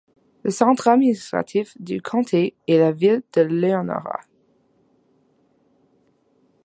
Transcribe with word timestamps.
Le 0.41 0.49
centre 0.49 0.87
administratif 0.87 1.79
du 1.79 2.01
comté 2.01 2.55
est 2.67 2.79
la 2.79 2.91
ville 2.91 3.21
de 3.33 3.43
Leonora. 3.43 4.19